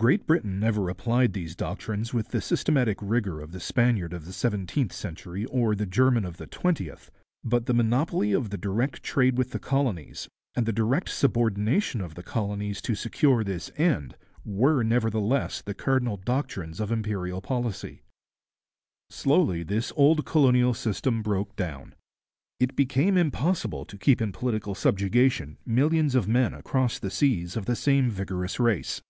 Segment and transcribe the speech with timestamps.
[0.00, 4.32] Great Britain never applied these doctrines with the systematic rigour of the Spaniard of the
[4.32, 7.08] seventeenth century or the German of the twentieth,
[7.44, 12.22] but monopoly of the direct trade with the colonies, and the political subordination of the
[12.24, 18.02] colonies to secure this end, were nevertheless the cardinal doctrines of imperial policy.
[19.08, 21.54] [Illustration: SIR WILFRID LAURIER From a photograph by Topley] Slowly this old colonial system broke
[21.54, 21.94] down.
[22.58, 27.66] It became impossible to keep in political subjection millions of men across the seas of
[27.66, 29.00] the same vigorous race.